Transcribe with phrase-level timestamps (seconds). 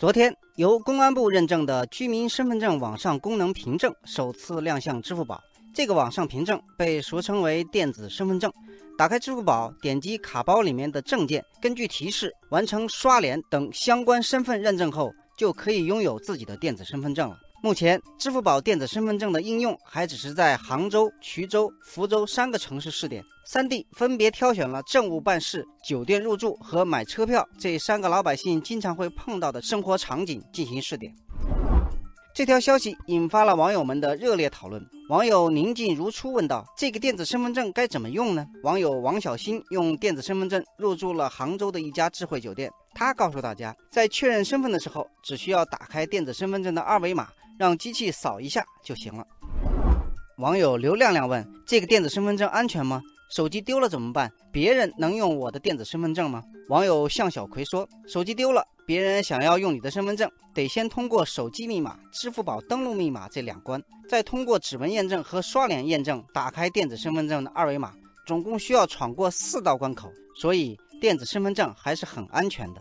[0.00, 5.38] 昨天，由公安部认证的居民身份证网上功能凭证首次亮相支付宝。
[5.74, 8.50] 这个网上凭证被俗称为电子身份证。
[8.96, 17.36] 打开支付宝，点击卡包里面的证件，根据提示完成刷脸等相关身份认证后，就可以拥有自己的电子身份证了。
[17.62, 31.14] 目前，支付宝电子身份证的应用还只是在杭州、衢州、福州三个城市试点，三地分别挑选了政务办事、酒店入住和买车票这三个老百姓经常会碰到的生活场景进行试点。
[32.32, 34.82] 这条消息引发了网友们的热烈讨论。
[35.10, 47.28] 网友宁静如初问道：“这个电子身份证该怎么用呢？”网友王小新用电子身份证入住了杭州的一家智慧酒店，他告诉大家，在确认身份的时候，只需要打开电子身份证的二维码。
[47.60, 49.22] 让机器扫一下就行了。
[50.38, 53.02] 网友刘亮亮问：“这个电子身份证安全吗？
[53.36, 54.32] 手机丢了怎么办？
[54.50, 67.92] 别人能用我的电子身份证吗？”网友向小葵说：“手机丢了，别人想要用你的身份证，得先通过手机密码、支付宝登录密码这两关，再通过指纹验证和刷脸验证打开电子身份证的二维码，
[68.26, 70.10] 总共需要闯过四道关口。
[70.34, 72.80] 所以电子身份证还是很安全的。”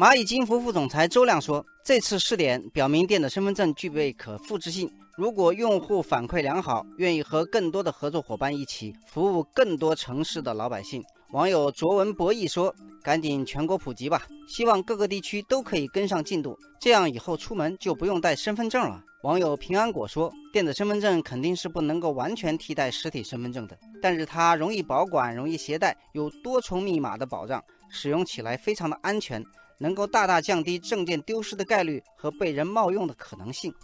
[0.00, 4.90] 蚂蚁金服副总裁周亮说：“这次试点表明电子身份证具备可复制性。
[5.14, 29.44] 如果用户反馈良好，愿意和更多的合作伙伴一起服务更多城市的老百姓。”网友卓文博弈说：“赶紧全国普及吧，希望各个地区都可以跟上进度，这样以后出门就不用带身份证了。”网友平安果说：“电子身份证肯定是不能够完全替代实体身份证的，但是它容易保管、容易携带，有多重密码的保障，使用起来非常的安全。”
[29.80, 33.74] 能够大大降低证件丢失的概率和被人冒用的可能性。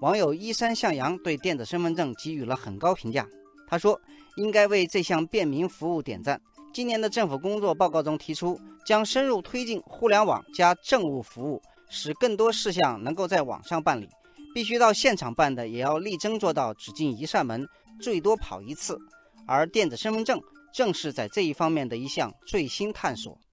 [0.00, 3.26] 网友依山向阳对电子身份证给予了很高评价。
[3.66, 4.00] 他说
[4.36, 6.40] ：“应该为这项便民服务点赞。
[6.72, 14.08] 今年的政府工作报告中提出，将深入推进互联网加政务服务，使更多事项能够在网上办理。
[14.54, 17.68] 必须到现场办的，也要力争做到只进一扇门，
[18.00, 18.98] 最多跑一次。
[19.46, 20.40] 而电子身份证
[20.72, 23.38] 正是在这一方面的一项最新探索。”